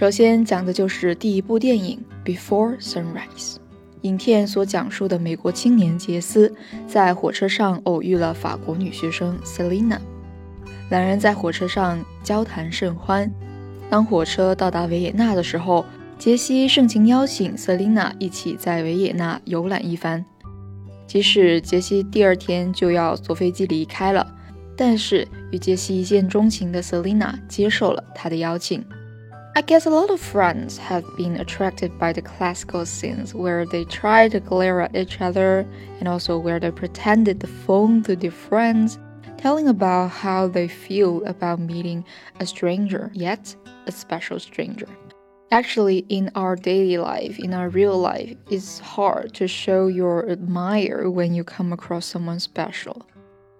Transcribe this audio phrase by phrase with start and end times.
[0.00, 3.56] 首先讲的就是第一部电影《Before Sunrise》。
[4.00, 6.50] 影片所讲述的美国青年杰斯
[6.88, 9.98] 在火车上偶遇了法国女学生 Selina，
[10.88, 13.30] 两人在火车上交谈甚欢。
[13.90, 15.84] 当火车到达维也纳的时候，
[16.18, 20.24] 杰西盛情邀请 Selina 一起在维也纳游览一番。
[21.06, 24.26] 即使杰西第二天就要坐飞机离开了，
[24.74, 28.82] 但是与杰西一见钟情的 Selina 接受了他的邀请。
[29.60, 34.26] I guess a lot of friends have been attracted by the classical scenes where they try
[34.26, 35.66] to glare at each other
[35.98, 38.98] and also where they pretended to phone to their friends,
[39.36, 42.06] telling about how they feel about meeting
[42.40, 43.54] a stranger, yet
[43.86, 44.88] a special stranger.
[45.50, 51.10] Actually, in our daily life, in our real life, it's hard to show your admire
[51.10, 53.06] when you come across someone special.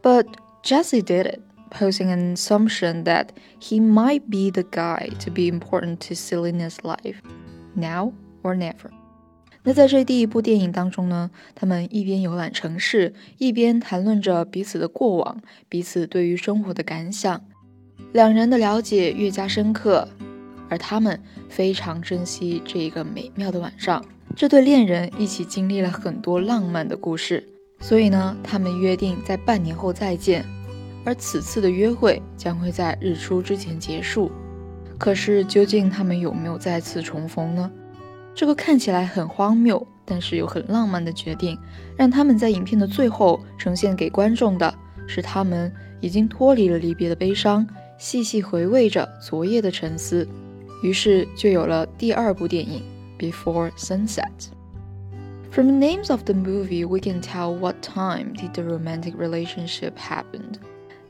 [0.00, 3.28] But Jesse did it posing an assumption that
[3.60, 7.16] he might be the guy to be important to Selena's life,
[7.74, 8.90] now or never.
[9.62, 17.42] 那在这第一部电影当中呢，他们一边游览城市，一边谈论着彼此的过往，彼此对于生活的感想，
[18.12, 20.08] 两人的了解越加深刻，
[20.70, 21.20] 而他们
[21.50, 24.02] 非常珍惜这一个美妙的晚上。
[24.34, 27.46] 这对恋人一起经历了很多浪漫的故事，
[27.80, 30.42] 所以呢，他们约定在半年后再见。
[31.04, 34.30] 而此次的约会将会在日出之前结束，
[34.98, 37.70] 可是究竟他们有没有再次重逢呢？
[38.34, 41.58] 这个看起来很荒谬，但是又很浪漫的决定，
[41.96, 44.72] 让他们在影片的最后呈现给观众的
[45.06, 47.66] 是他们已经脱离了离别的悲伤，
[47.98, 50.26] 细细回味着昨夜的沉思，
[50.82, 52.82] 于是就有了第二部电影
[53.32, 54.22] 《Before Sunset》。
[55.50, 60.60] From the names of the movie, we can tell what time did the romantic relationship happened.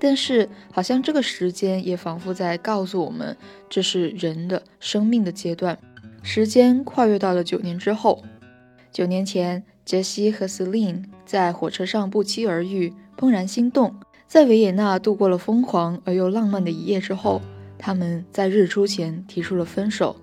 [0.03, 3.37] 但是，好像这个时间也仿佛在告诉我们，
[3.69, 5.79] 这是人的生命的阶段。
[6.23, 8.25] 时间跨越到了九年之后。
[8.91, 13.95] 九年前，杰西和 Celine 在火车上不期而遇，怦然心动，
[14.27, 17.43] 在维也纳度过了疯狂而又浪漫的一夜之后，
[17.79, 20.17] 他们在日出前提出了分手，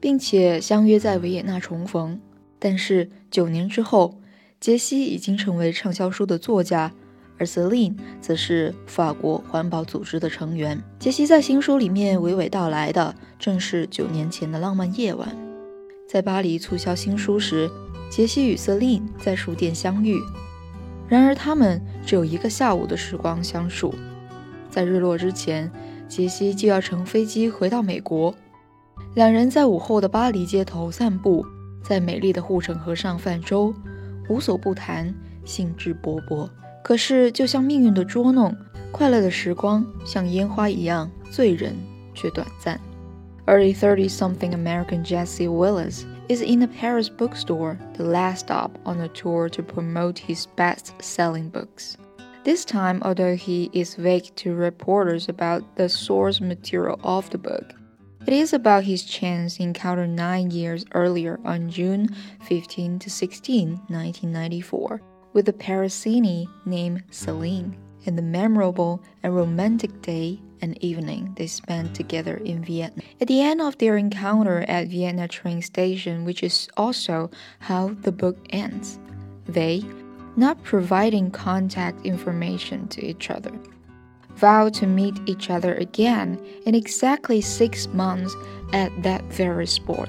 [0.00, 2.18] 并且相约在维也纳重逢。
[2.58, 4.18] 但是九年之后，
[4.58, 6.90] 杰西已经成为畅销书的作家。
[7.40, 10.78] 而 Celine 则是法国环保组织的成员。
[10.98, 15.34] 杰西在新书里面娓娓道来的，正是九年前的浪漫夜晚。
[16.06, 17.70] 在巴黎促销新书时，
[18.10, 20.20] 杰西与 Celine 在书店相遇。
[21.08, 23.94] 然而，他们只有一个下午的时光相处。
[24.68, 25.72] 在日落之前，
[26.06, 28.34] 杰西就要乘飞机回到美国。
[29.14, 31.44] 两人在午后的巴黎街头散步，
[31.82, 33.74] 在美丽的护城河上泛舟，
[34.28, 35.12] 无所不谈，
[35.44, 36.46] 兴致勃勃。
[36.82, 38.56] 可是，就像命运的捉弄，
[38.90, 41.76] 快乐的时光像烟花一样醉人
[42.14, 42.80] 却短暂。
[43.46, 49.48] Early 30-something American Jesse Wallace is in a Paris bookstore, the last stop on a tour
[49.48, 51.96] to promote his best-selling books.
[52.44, 57.74] This time, although he is vague to reporters about the source material of the book,
[58.26, 62.08] it is about his chance encounter nine years earlier on June
[62.48, 65.00] 15 to 16, 1994
[65.32, 71.94] with a Parisienne named Celine, and the memorable and romantic day and evening they spent
[71.94, 73.02] together in Vienna.
[73.20, 77.30] At the end of their encounter at Vienna train station, which is also
[77.60, 78.98] how the book ends,
[79.46, 79.82] they,
[80.36, 83.52] not providing contact information to each other,
[84.36, 88.34] vow to meet each other again in exactly six months
[88.72, 90.08] at that very spot.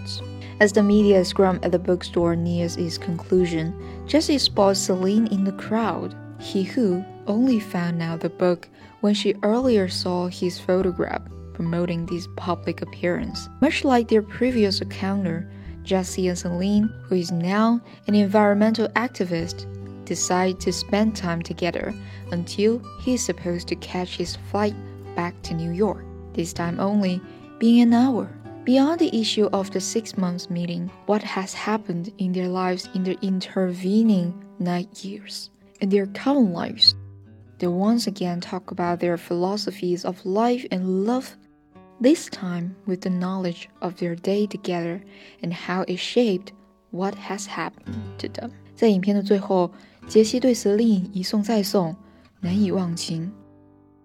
[0.61, 3.73] As the media scrum at the bookstore nears its conclusion,
[4.05, 6.15] Jesse spots Celine in the crowd.
[6.39, 8.69] He who only found out the book
[8.99, 11.23] when she earlier saw his photograph
[11.55, 13.49] promoting this public appearance.
[13.59, 19.65] Much like their previous encounter, Jesse and Celine, who is now an environmental activist,
[20.05, 21.91] decide to spend time together
[22.31, 24.75] until he's supposed to catch his flight
[25.15, 27.19] back to New York, this time only
[27.57, 28.29] being an hour.
[28.64, 33.04] Beyond the issue of the six months meeting, what has happened in their lives in
[33.04, 35.50] the intervening nine years,
[35.80, 36.94] in their common lives,
[37.58, 41.36] they once again talk about their philosophies of life and love,
[42.00, 45.00] this time with the knowledge of their day together
[45.42, 46.52] and how it shaped
[46.90, 48.50] what has happened to them.
[48.74, 49.70] 在影片的最后，
[50.08, 51.94] 杰西对 Celine 一送再送，
[52.40, 53.32] 难以忘情。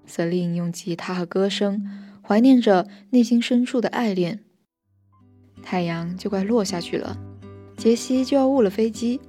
[0.08, 1.84] Celine 用吉他和歌声
[2.22, 4.40] 怀念着内心深处的爱恋。
[5.69, 7.19] 太阳就快落下去了，
[7.77, 9.21] 杰西就要误了飞机。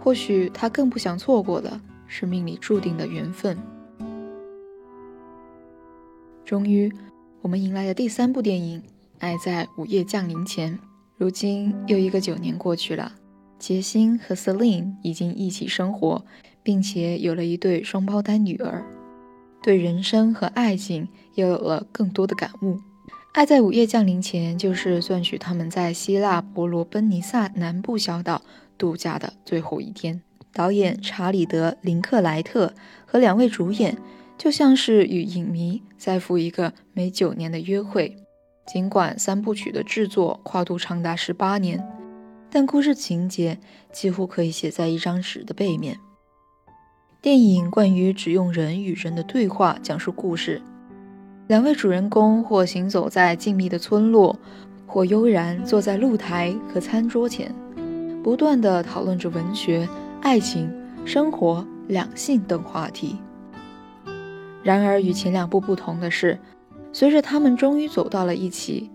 [0.00, 3.56] 或许他更不想错过的是命里注定的缘分。
[6.44, 6.92] 终于，
[7.40, 8.80] 我们迎来了第三部电影
[9.20, 10.74] 《爱在午夜降临前》。
[11.16, 13.12] 如今又一个九年过去了，
[13.56, 16.24] 杰辛和 Celine 已经一起生活，
[16.64, 18.84] 并且有了一对双胞胎女儿，
[19.62, 21.06] 对人生和爱情
[21.36, 22.74] 又有了更多的感悟。
[23.32, 28.42] 《爱在午夜降临前》就是赚取他们在希腊伯罗奔尼撒南部小岛
[28.76, 30.20] 度假的最后一天。
[30.52, 32.74] 导演查理德·林克莱特
[33.06, 33.96] 和两位主演
[34.36, 38.16] 就像是与影迷再赴一个每九年的约会。
[38.66, 41.80] 尽管三部曲的制作跨度长达十八年，
[42.50, 43.58] 但故事情节
[43.92, 45.96] 几乎可以写在一张纸的背面。
[47.22, 50.60] 电影关于只用人与人的对话讲述故事，
[51.50, 54.38] 两位主人公或行走在静谧的村落，
[54.86, 57.52] 或悠然坐在露台和餐桌前，
[58.22, 59.88] 不断地讨论着文学。
[60.22, 60.72] 爱情、
[61.04, 63.16] 生活、两性等话题。
[64.62, 66.38] 然而，与前两部不同的是，
[66.92, 68.88] 随着他们终于走到了一起，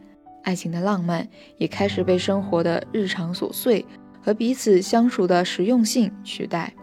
[0.44, 3.86] 爱情的浪漫也开始被生活的日常琐碎
[4.22, 6.74] 和彼此相处的实用性取代，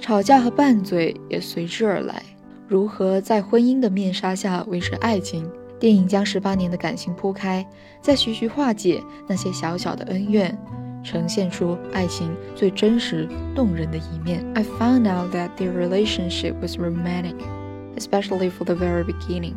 [0.00, 2.20] 吵架和拌嘴也随之而来。
[2.67, 5.49] 如何在婚姻的面纱下维持爱情？
[5.79, 7.65] 电影将十八年的感情铺开，
[8.01, 10.57] 再徐徐化解那些小小的恩怨。
[11.01, 14.45] 呈现出爱情最真实、动人的一面。
[14.53, 17.35] I found out that their relationship was romantic,
[17.95, 19.53] especially for the very beginning.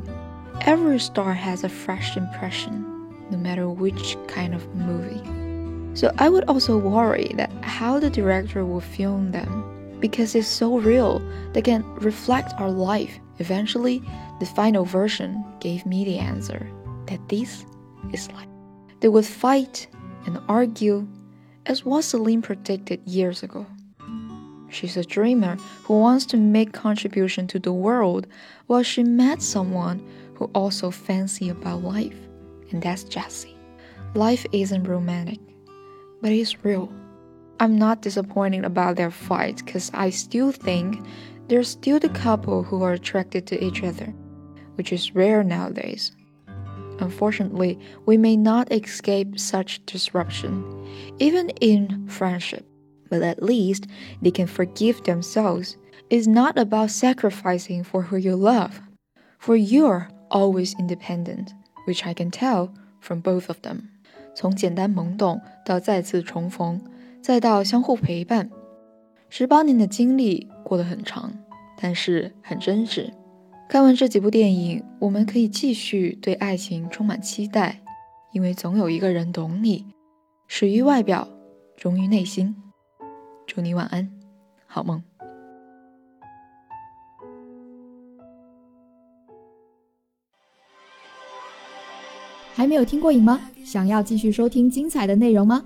[0.60, 2.84] Every star has a fresh impression,
[3.28, 5.20] no matter which kind of movie.
[5.94, 9.64] So I would also worry that how the director will film them,
[9.99, 11.19] because it's so real,
[11.53, 13.19] they can reflect our life.
[13.39, 14.01] Eventually,
[14.39, 16.69] the final version gave me the answer
[17.07, 17.65] that this
[18.11, 18.47] is life.
[18.99, 19.87] They would fight
[20.25, 21.07] and argue
[21.65, 23.65] as what Celine predicted years ago.
[24.69, 28.27] She's a dreamer who wants to make contribution to the world
[28.67, 32.17] while she met someone who also fancy about life,
[32.71, 33.55] and that's Jesse.
[34.13, 35.39] Life isn't romantic,
[36.21, 36.91] but it's real.
[37.60, 41.04] I'm not disappointed about their fight because I still think
[41.48, 44.06] they're still the couple who are attracted to each other,
[44.74, 46.12] which is rare nowadays.
[46.98, 50.64] Unfortunately, we may not escape such disruption,
[51.18, 52.66] even in friendship,
[53.08, 53.86] but at least
[54.20, 55.76] they can forgive themselves.
[56.10, 58.80] It's not about sacrificing for who you love,
[59.38, 61.52] for you're always independent,
[61.84, 63.88] which I can tell from both of them.
[64.34, 66.80] 从简单懵懂到再次重逢，
[67.27, 68.49] 再到相互陪伴，
[69.27, 71.29] 十八年的经历过得很长，
[71.77, 73.11] 但是很真实。
[73.67, 77.81] 看完这几部电影，我们可以继续对爱情充满期待，
[78.31, 79.85] 因为总有一个人懂你，
[80.47, 81.27] 始于外表，
[81.75, 82.55] 忠于内心。
[83.45, 84.09] 祝你晚安，
[84.65, 85.03] 好梦。
[92.53, 93.51] 还没有听过瘾吗？
[93.65, 95.65] 想要继续收听精彩的内容吗？